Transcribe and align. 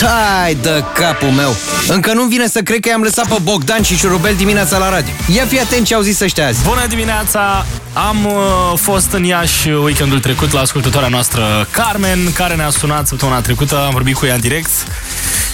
Tai 0.00 0.54
de 0.54 0.84
capul 0.94 1.28
meu! 1.28 1.56
Încă 1.88 2.12
nu 2.12 2.24
vine 2.24 2.46
să 2.46 2.60
cred 2.60 2.80
că 2.80 2.88
i-am 2.88 3.02
lăsat 3.02 3.28
pe 3.28 3.38
Bogdan 3.42 3.82
și 3.82 3.96
Șurubel 3.96 4.34
dimineața 4.34 4.78
la 4.78 4.90
radio. 4.90 5.12
Ia 5.34 5.46
fi 5.46 5.60
atent 5.60 5.86
ce 5.86 5.94
au 5.94 6.00
zis 6.00 6.20
ăștia 6.20 6.46
azi. 6.46 6.62
Bună 6.62 6.86
dimineața! 6.86 7.66
Am 7.92 8.24
uh, 8.24 8.78
fost 8.78 9.12
în 9.12 9.24
Iași 9.24 9.68
weekendul 9.68 10.20
trecut 10.20 10.52
la 10.52 10.60
ascultătoarea 10.60 11.08
noastră 11.08 11.68
Carmen, 11.70 12.32
care 12.32 12.54
ne-a 12.54 12.70
sunat 12.70 13.06
săptămâna 13.06 13.40
trecută. 13.40 13.84
Am 13.84 13.92
vorbit 13.92 14.14
cu 14.14 14.26
ea 14.26 14.34
în 14.34 14.40
direct 14.40 14.70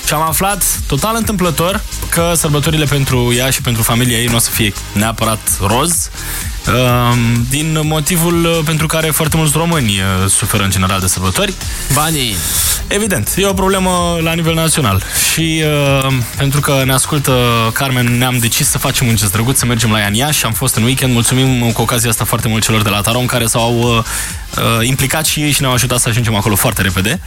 și 0.07 0.15
am 0.15 0.23
aflat 0.23 0.65
total 0.87 1.15
întâmplător 1.17 1.81
că 2.09 2.33
sărbătorile 2.37 2.85
pentru 2.85 3.35
ea 3.35 3.51
și 3.51 3.61
pentru 3.61 3.83
familia 3.83 4.19
ei 4.19 4.27
nu 4.27 4.37
o 4.37 4.39
să 4.39 4.51
fie 4.51 4.73
neapărat 4.93 5.59
roz. 5.67 6.11
Uh, 6.67 7.19
din 7.49 7.81
motivul 7.83 8.63
pentru 8.65 8.87
care 8.87 9.11
foarte 9.11 9.37
mulți 9.37 9.57
români 9.57 9.89
uh, 9.89 10.31
suferă 10.31 10.63
în 10.63 10.71
general 10.71 11.01
de 11.01 11.07
sărbători. 11.07 11.55
Banii. 11.93 12.37
Evident, 12.87 13.35
e 13.37 13.47
o 13.47 13.53
problemă 13.53 14.19
la 14.21 14.33
nivel 14.33 14.55
național 14.55 15.03
și 15.33 15.63
uh, 16.05 16.13
pentru 16.37 16.61
că 16.61 16.83
ne 16.85 16.93
ascultă 16.93 17.33
Carmen, 17.75 18.19
ne-am 18.19 18.39
decis 18.39 18.69
să 18.69 18.79
facem 18.79 19.07
un 19.07 19.17
gest 19.17 19.33
drăguț, 19.33 19.59
să 19.59 19.67
mergem 19.67 19.91
la 19.91 19.99
ea 20.15 20.31
și 20.31 20.45
am 20.45 20.53
fost 20.53 20.75
în 20.75 20.83
weekend. 20.83 21.13
Mulțumim 21.13 21.73
cu 21.73 21.83
ocazia 21.83 22.11
asta 22.11 22.25
foarte 22.25 22.49
mult 22.49 22.65
celor 22.65 22.83
de 22.83 22.89
la 22.89 23.01
Taron 23.01 23.27
care 23.27 23.47
s-au 23.47 23.79
uh, 23.79 24.05
uh, 24.79 24.87
implicat 24.87 25.27
și 25.27 25.41
ei 25.41 25.51
și 25.51 25.61
ne-au 25.61 25.73
ajutat 25.73 26.01
să 26.01 26.09
ajungem 26.09 26.35
acolo 26.35 26.55
foarte 26.55 26.83
repede. 26.83 27.21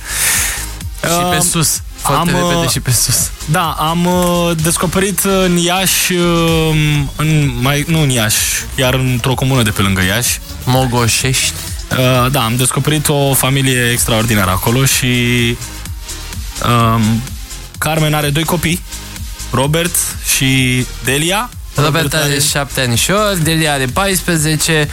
Și 1.07 1.23
pe 1.29 1.35
Uh, 1.35 1.43
sus. 1.51 1.81
Foarte 1.95 2.31
am, 2.31 2.43
uh, 2.43 2.49
repede 2.49 2.67
și 2.67 2.79
pe 2.79 2.91
sus. 2.91 3.29
Da, 3.45 3.75
am 3.79 4.05
uh, 4.05 4.51
descoperit 4.61 5.19
în 5.19 5.57
Iași, 5.57 6.13
uh, 6.13 6.75
în, 7.15 7.51
mai, 7.61 7.85
nu 7.87 8.01
în 8.01 8.09
Iași, 8.09 8.63
iar 8.75 8.93
într-o 8.93 9.33
comună 9.33 9.61
de 9.61 9.69
pe 9.69 9.81
lângă 9.81 10.01
Iași. 10.03 10.39
Mogoșești. 10.63 11.53
Uh, 11.91 12.31
da, 12.31 12.43
am 12.43 12.55
descoperit 12.55 13.07
o 13.07 13.33
familie 13.33 13.89
extraordinară 13.91 14.51
acolo 14.51 14.85
și 14.85 15.05
uh, 16.63 17.01
Carmen 17.77 18.13
are 18.13 18.29
doi 18.29 18.43
copii, 18.43 18.81
Robert 19.51 19.95
și 20.35 20.85
Delia. 21.03 21.49
Robert 21.75 22.13
are 22.13 22.39
7 22.39 22.81
anișori, 22.81 23.43
Delia 23.43 23.73
are 23.73 23.85
14. 23.85 24.87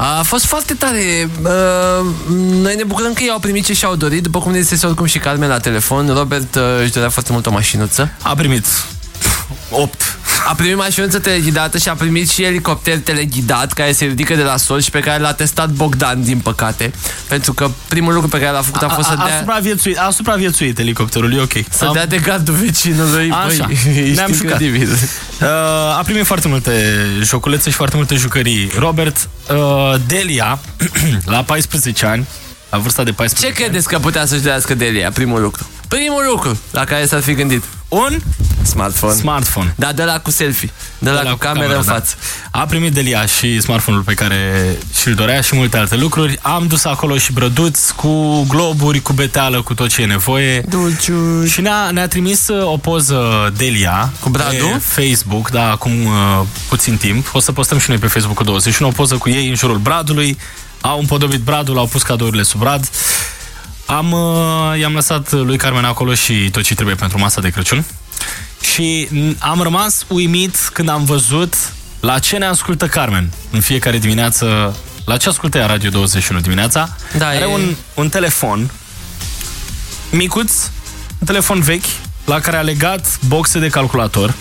A 0.00 0.22
fost 0.22 0.44
foarte 0.44 0.74
tare. 0.74 1.30
Uh, 1.42 2.06
Noi 2.36 2.74
ne 2.74 2.84
bucurăm 2.84 3.12
că 3.12 3.22
ei 3.22 3.30
au 3.30 3.38
primit 3.38 3.64
ce 3.64 3.72
și-au 3.74 3.94
dorit, 3.96 4.22
după 4.22 4.38
cum 4.38 4.52
ne 4.52 4.60
zise 4.60 4.86
oricum 4.86 5.06
și 5.06 5.18
Carmen 5.18 5.48
la 5.48 5.58
telefon. 5.58 6.08
Robert 6.14 6.54
uh, 6.54 6.62
își 6.82 6.92
dorea 6.92 7.08
foarte 7.08 7.32
mult 7.32 7.46
o 7.46 7.50
mașinuță. 7.50 8.10
A 8.22 8.34
primit 8.34 8.66
8. 9.70 10.17
A 10.46 10.54
primit 10.54 10.76
mașinuță 10.76 11.18
teleghidată 11.18 11.78
și 11.78 11.88
a 11.88 11.94
primit 11.94 12.30
și 12.30 12.42
elicopter 12.42 12.98
teleghidat 12.98 13.72
care 13.72 13.92
se 13.92 14.04
ridică 14.04 14.34
de 14.34 14.42
la 14.42 14.56
sol 14.56 14.80
și 14.80 14.90
pe 14.90 15.00
care 15.00 15.20
l-a 15.20 15.32
testat 15.32 15.70
Bogdan, 15.70 16.22
din 16.22 16.38
păcate. 16.38 16.92
Pentru 17.28 17.52
că 17.52 17.70
primul 17.88 18.12
lucru 18.12 18.28
pe 18.28 18.38
care 18.38 18.50
l-a 18.50 18.60
făcut 18.62 18.82
a, 18.82 18.88
fost 18.88 19.08
a, 19.08 19.12
să 19.12 19.20
a, 19.22 19.24
dea... 19.26 19.34
a, 19.34 19.38
supraviețuit, 19.38 19.98
a 19.98 20.10
supraviețuit 20.10 20.78
elicopterul, 20.78 21.32
e 21.34 21.40
ok. 21.40 21.52
Să 21.70 21.84
Am- 21.84 21.92
dea 21.92 22.06
de 22.06 22.16
gardul 22.16 22.54
vecinului. 22.54 23.30
Așa, 23.30 23.64
Băi, 23.66 23.78
ești 24.02 24.14
ne-am 24.14 24.32
jucat. 24.42 24.60
incredibil. 24.60 24.88
Uh, 25.40 25.48
a 25.98 26.02
primit 26.04 26.24
foarte 26.26 26.48
multe 26.48 26.72
joculețe 27.22 27.70
și 27.70 27.76
foarte 27.76 27.96
multe 27.96 28.14
jucării. 28.14 28.70
Robert, 28.78 29.28
uh, 29.50 29.56
Delia, 30.06 30.58
la 31.24 31.42
14 31.42 32.06
ani, 32.06 32.26
la 32.70 32.78
vârsta 32.78 33.02
de 33.04 33.10
14 33.12 33.56
Ce 33.56 33.62
credeți 33.64 33.88
că 33.88 33.98
putea 33.98 34.26
să-și 34.26 34.42
dorească 34.42 34.74
Delia, 34.74 35.10
primul 35.10 35.40
lucru? 35.40 35.66
Primul 35.88 36.24
lucru 36.30 36.58
la 36.70 36.84
care 36.84 37.06
s-ar 37.06 37.20
fi 37.20 37.32
gândit. 37.34 37.62
Un 37.88 38.18
Smartphone. 38.68 39.14
smartphone. 39.14 39.74
Da, 39.76 39.92
de 39.92 40.02
la 40.02 40.20
cu 40.20 40.30
selfie. 40.30 40.70
De 40.98 41.10
la, 41.10 41.22
De 41.22 41.28
cu 41.28 41.36
cameră 41.36 41.76
în 41.76 41.84
da. 41.86 41.92
față. 41.92 42.14
A 42.50 42.58
primit 42.66 42.92
Delia 42.92 43.26
și 43.26 43.60
smartphone-ul 43.60 44.02
pe 44.02 44.14
care 44.14 44.76
și-l 45.00 45.14
dorea 45.14 45.40
și 45.40 45.56
multe 45.56 45.76
alte 45.76 45.96
lucruri. 45.96 46.38
Am 46.42 46.66
dus 46.66 46.84
acolo 46.84 47.18
și 47.18 47.32
brăduți 47.32 47.94
cu 47.94 48.42
globuri, 48.48 49.00
cu 49.00 49.12
beteală, 49.12 49.62
cu 49.62 49.74
tot 49.74 49.88
ce 49.88 50.02
e 50.02 50.06
nevoie. 50.06 50.60
Dulciu. 50.60 51.44
Și 51.44 51.60
ne-a, 51.60 51.90
ne 51.90 52.06
trimis 52.06 52.48
uh, 52.48 52.72
o 52.72 52.76
poză 52.76 53.52
Delia 53.56 54.12
Cu 54.20 54.28
Bradu? 54.28 54.66
pe 54.66 54.78
Facebook, 54.78 55.50
da, 55.50 55.70
acum 55.70 56.04
uh, 56.04 56.40
puțin 56.68 56.96
timp. 56.96 57.30
O 57.32 57.40
să 57.40 57.52
postăm 57.52 57.78
și 57.78 57.88
noi 57.88 57.98
pe 57.98 58.06
Facebook 58.06 58.36
cu 58.36 58.44
21 58.44 58.90
o 58.90 58.92
poză 58.92 59.14
cu 59.16 59.28
ei 59.28 59.48
în 59.48 59.54
jurul 59.54 59.78
bradului. 59.78 60.38
Au 60.80 60.98
împodobit 60.98 61.40
bradul, 61.40 61.78
au 61.78 61.86
pus 61.86 62.02
cadourile 62.02 62.42
sub 62.42 62.60
brad. 62.60 62.88
Am, 63.86 64.12
uh, 64.12 64.78
i-am 64.80 64.92
lăsat 64.94 65.32
lui 65.32 65.56
Carmen 65.56 65.84
acolo 65.84 66.14
și 66.14 66.32
tot 66.52 66.62
ce 66.62 66.74
trebuie 66.74 66.94
pentru 66.94 67.18
masa 67.18 67.40
de 67.40 67.48
Crăciun. 67.48 67.84
Și 68.72 69.08
n- 69.12 69.38
am 69.38 69.60
rămas 69.62 70.04
uimit 70.08 70.56
când 70.72 70.88
am 70.88 71.04
văzut 71.04 71.54
la 72.00 72.18
ce 72.18 72.36
ne 72.36 72.44
ascultă 72.46 72.86
Carmen 72.86 73.30
în 73.50 73.60
fiecare 73.60 73.98
dimineață. 73.98 74.76
La 75.04 75.16
ce 75.16 75.28
ascultă 75.28 75.58
ea 75.58 75.66
Radio 75.66 75.90
21 75.90 76.40
dimineața? 76.40 76.96
Da, 77.18 77.26
Are 77.26 77.38
e- 77.38 77.44
un, 77.44 77.74
un 77.94 78.08
telefon 78.08 78.70
micuț, 80.10 80.52
un 81.18 81.26
telefon 81.26 81.60
vechi, 81.60 81.84
la 82.24 82.40
care 82.40 82.56
a 82.56 82.60
legat 82.60 83.18
boxe 83.26 83.58
de 83.58 83.68
calculator, 83.68 84.34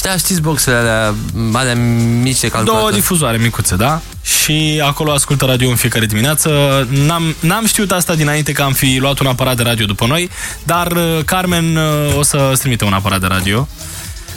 Și 0.00 0.06
da, 0.06 0.16
știți 0.16 0.40
boxele 0.40 0.76
alea, 0.76 1.14
alea 1.52 1.74
mici 1.74 2.40
de 2.40 2.48
calculator. 2.48 2.80
două 2.80 2.90
difuzoare 2.90 3.36
micuțe, 3.36 3.76
da? 3.76 4.00
Și 4.22 4.82
acolo 4.84 5.12
ascultă 5.12 5.44
radio 5.44 5.68
în 5.68 5.76
fiecare 5.76 6.06
dimineață. 6.06 6.50
N-am, 6.90 7.34
n-am 7.40 7.66
știut 7.66 7.92
asta 7.92 8.14
dinainte 8.14 8.52
că 8.52 8.62
am 8.62 8.72
fi 8.72 8.98
luat 9.00 9.18
un 9.18 9.26
aparat 9.26 9.56
de 9.56 9.62
radio 9.62 9.86
după 9.86 10.06
noi, 10.06 10.30
dar 10.62 10.92
uh, 10.92 11.18
Carmen 11.24 11.76
uh, 11.76 12.16
o 12.16 12.22
să 12.22 12.52
trimite 12.58 12.84
un 12.84 12.92
aparat 12.92 13.20
de 13.20 13.26
radio. 13.26 13.68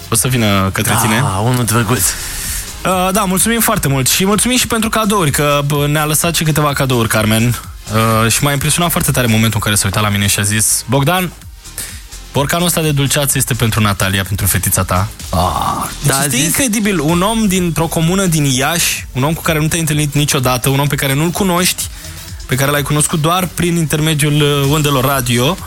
O 0.09 0.15
să 0.15 0.27
vină 0.27 0.69
către 0.73 0.97
tine. 1.01 1.15
Ah, 1.15 1.41
unul 1.43 1.63
drăguț. 1.63 2.01
Uh, 2.85 3.09
da, 3.11 3.23
mulțumim 3.23 3.59
foarte 3.59 3.87
mult 3.87 4.09
și 4.09 4.25
mulțumim 4.25 4.57
și 4.57 4.67
pentru 4.67 4.89
cadouri, 4.89 5.31
că 5.31 5.61
bă, 5.65 5.87
ne-a 5.87 6.05
lăsat 6.05 6.35
și 6.35 6.43
câteva 6.43 6.73
cadouri, 6.73 7.07
Carmen. 7.07 7.59
Uh, 8.23 8.31
și 8.31 8.43
m-a 8.43 8.51
impresionat 8.51 8.91
foarte 8.91 9.11
tare 9.11 9.27
momentul 9.27 9.53
în 9.53 9.61
care 9.61 9.75
s-a 9.75 9.85
uitat 9.85 10.03
la 10.03 10.09
mine 10.09 10.27
și 10.27 10.39
a 10.39 10.43
zis 10.43 10.85
Bogdan, 10.89 11.31
borcanul 12.33 12.65
ăsta 12.65 12.81
de 12.81 12.91
dulceață 12.91 13.37
este 13.37 13.53
pentru 13.53 13.81
Natalia, 13.81 14.23
pentru 14.23 14.45
fetița 14.45 14.83
ta. 14.83 15.09
Ah, 15.29 15.89
deci 16.01 16.11
Da, 16.11 16.17
a 16.19 16.23
este 16.23 16.35
zis- 16.35 16.45
incredibil, 16.45 16.99
un 16.99 17.21
om 17.21 17.47
dintr-o 17.47 17.87
comună 17.87 18.25
din 18.25 18.43
Iași, 18.45 19.07
un 19.11 19.23
om 19.23 19.33
cu 19.33 19.41
care 19.41 19.59
nu 19.59 19.67
te-ai 19.67 19.79
întâlnit 19.81 20.13
niciodată, 20.13 20.69
un 20.69 20.79
om 20.79 20.87
pe 20.87 20.95
care 20.95 21.13
nu-l 21.13 21.29
cunoști, 21.29 21.87
pe 22.45 22.55
care 22.55 22.71
l-ai 22.71 22.81
cunoscut 22.81 23.21
doar 23.21 23.49
prin 23.53 23.75
intermediul 23.75 24.41
uh, 24.41 24.69
undelor 24.71 25.05
radio, 25.05 25.57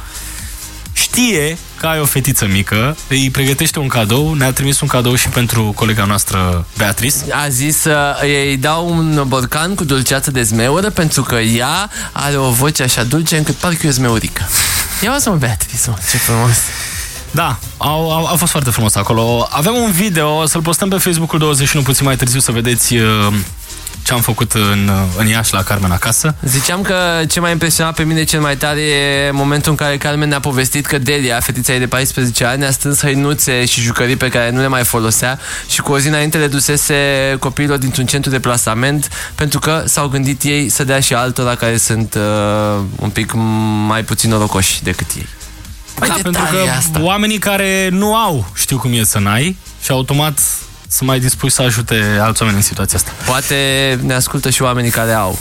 știe 0.93 1.59
că 1.77 1.87
ai 1.87 2.00
o 2.00 2.04
fetiță 2.04 2.47
mică, 2.47 2.97
îi 3.09 3.31
pregătește 3.31 3.78
un 3.78 3.88
cadou, 3.88 4.34
ne-a 4.34 4.53
trimis 4.53 4.81
un 4.81 4.88
cadou 4.88 5.15
și 5.15 5.28
pentru 5.28 5.72
colega 5.75 6.04
noastră 6.04 6.66
Beatrice. 6.77 7.16
A 7.44 7.48
zis 7.48 7.77
să 7.78 8.16
îi 8.22 8.56
dau 8.56 8.88
un 8.88 9.25
borcan 9.27 9.75
cu 9.75 9.84
dulceață 9.84 10.31
de 10.31 10.43
zmeură 10.43 10.91
pentru 10.91 11.22
că 11.22 11.34
ea 11.34 11.91
are 12.12 12.37
o 12.37 12.50
voce 12.50 12.83
așa 12.83 13.03
dulce 13.03 13.37
încât 13.37 13.54
parcă 13.54 13.87
e 13.87 13.88
o 13.88 13.93
zmeurică. 13.93 14.48
Ia 15.02 15.16
să 15.18 15.30
mă, 15.30 15.36
Beatrice, 15.36 15.76
mă, 15.86 15.96
ce 16.10 16.16
frumos. 16.16 16.56
Da, 17.30 17.58
au, 17.76 18.12
au, 18.12 18.26
a 18.26 18.34
fost 18.34 18.50
foarte 18.50 18.70
frumos 18.70 18.94
acolo. 18.94 19.48
Avem 19.50 19.74
un 19.74 19.90
video, 19.90 20.36
o 20.36 20.46
să-l 20.46 20.62
postăm 20.62 20.88
pe 20.88 20.96
Facebook-ul 20.96 21.38
21 21.38 21.84
puțin 21.84 22.04
mai 22.04 22.16
târziu 22.16 22.40
să 22.40 22.52
vedeți 22.52 22.96
uh, 22.96 23.32
ce 24.06 24.12
am 24.12 24.20
făcut 24.20 24.52
în, 24.52 24.88
uh, 24.88 25.14
în 25.16 25.26
Iași 25.26 25.52
la 25.52 25.62
Carmen 25.62 25.90
acasă. 25.90 26.34
Ziceam 26.42 26.82
că 26.82 26.94
ce 27.28 27.40
m-a 27.40 27.50
impresionat 27.50 27.94
pe 27.94 28.02
mine 28.02 28.24
cel 28.24 28.40
mai 28.40 28.56
tare 28.56 28.80
e 28.80 29.30
momentul 29.30 29.70
în 29.70 29.76
care 29.76 29.96
Carmen 29.96 30.28
ne-a 30.28 30.40
povestit 30.40 30.86
că 30.86 30.98
Delia, 30.98 31.40
fetița 31.40 31.72
ei 31.72 31.78
de 31.78 31.86
14 31.86 32.44
ani, 32.44 32.64
a 32.64 32.70
strâns 32.70 33.00
hăinuțe 33.00 33.64
și 33.64 33.80
jucării 33.80 34.16
pe 34.16 34.28
care 34.28 34.50
nu 34.50 34.60
le 34.60 34.66
mai 34.66 34.84
folosea 34.84 35.38
și 35.68 35.80
cu 35.80 35.92
o 35.92 35.98
zi 35.98 36.08
înainte 36.08 36.38
le 36.38 36.46
dusese 36.46 36.94
copiilor 37.38 37.78
dintr-un 37.78 38.06
centru 38.06 38.30
de 38.30 38.40
plasament 38.40 39.08
pentru 39.34 39.58
că 39.58 39.82
s-au 39.86 40.08
gândit 40.08 40.42
ei 40.42 40.68
să 40.68 40.84
dea 40.84 41.00
și 41.00 41.14
altora 41.14 41.54
care 41.54 41.76
sunt 41.76 42.14
uh, 42.14 42.84
un 42.96 43.10
pic 43.10 43.32
mai 43.86 44.04
puțin 44.04 44.30
norocoși 44.30 44.82
decât 44.82 45.06
ei. 45.16 45.26
Păi 45.94 46.08
da, 46.08 46.14
de 46.14 46.22
pentru 46.22 46.42
tare 46.42 46.56
că 46.56 46.62
e 46.62 46.70
asta. 46.70 47.00
oamenii 47.02 47.38
care 47.38 47.88
nu 47.92 48.16
au 48.16 48.50
știu 48.54 48.78
cum 48.78 48.92
e 48.92 49.04
să 49.04 49.18
n-ai 49.18 49.56
și 49.82 49.90
automat 49.90 50.38
sunt 50.88 51.08
mai 51.08 51.20
dispuși 51.20 51.54
să 51.54 51.62
ajute 51.62 52.19
alți 52.20 52.42
oameni 52.42 52.58
în 52.58 52.64
situația 52.64 52.98
asta. 52.98 53.10
Poate 53.26 53.98
ne 54.02 54.14
ascultă 54.14 54.50
și 54.50 54.62
oamenii 54.62 54.91
care 54.91 55.12
au 55.12 55.38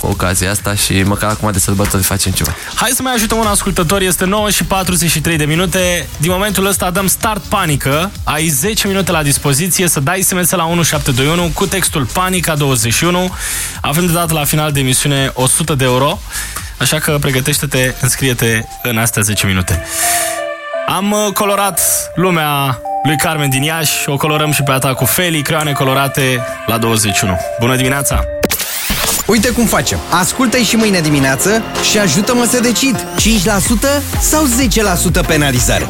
cu 0.00 0.06
ocazia 0.06 0.50
asta 0.50 0.74
și 0.74 1.02
măcar 1.02 1.30
acum 1.30 1.50
de 1.50 1.58
sărbători 1.58 2.02
facem 2.02 2.32
ceva. 2.32 2.54
Hai 2.74 2.90
să 2.94 3.02
mai 3.02 3.12
ajutăm 3.12 3.38
un 3.38 3.46
ascultător, 3.46 4.00
este 4.00 4.24
9 4.24 4.50
și 4.50 4.64
43 4.64 5.36
de 5.36 5.44
minute. 5.44 6.08
Din 6.16 6.30
momentul 6.30 6.66
ăsta 6.66 6.90
dăm 6.90 7.06
start 7.06 7.42
panică. 7.42 8.10
Ai 8.24 8.48
10 8.48 8.86
minute 8.86 9.10
la 9.10 9.22
dispoziție 9.22 9.88
să 9.88 10.00
dai 10.00 10.20
SMS 10.20 10.50
la 10.50 10.64
1721 10.64 11.50
cu 11.54 11.66
textul 11.66 12.06
Panica 12.12 12.54
21. 12.54 13.30
Avem 13.80 14.06
de 14.06 14.12
dat 14.12 14.30
la 14.30 14.44
final 14.44 14.72
de 14.72 14.80
emisiune 14.80 15.30
100 15.34 15.74
de 15.74 15.84
euro. 15.84 16.20
Așa 16.78 16.98
că 16.98 17.16
pregătește-te, 17.20 17.94
înscrie-te 18.00 18.64
în 18.82 18.98
astea 18.98 19.22
10 19.22 19.46
minute. 19.46 19.84
Am 20.86 21.10
uh, 21.10 21.32
colorat 21.32 21.80
lumea 22.14 22.80
lui 23.04 23.16
Carmen 23.16 23.50
din 23.50 23.62
Iași, 23.62 24.08
o 24.08 24.16
colorăm 24.16 24.52
și 24.52 24.62
pe 24.62 24.72
a 24.72 24.78
ta 24.78 24.94
cu 24.94 25.04
felii, 25.04 25.42
creioane 25.42 25.72
colorate 25.72 26.40
la 26.66 26.78
21. 26.78 27.36
Bună 27.60 27.76
dimineața! 27.76 28.24
Uite 29.26 29.48
cum 29.48 29.66
facem. 29.66 29.98
Ascultă-i 30.10 30.62
și 30.62 30.76
mâine 30.76 31.00
dimineață 31.00 31.62
și 31.90 31.98
ajută-mă 31.98 32.44
să 32.44 32.60
decid. 32.60 32.96
5% 32.96 33.02
sau 34.20 34.44
10% 35.22 35.26
penalizare? 35.26 35.88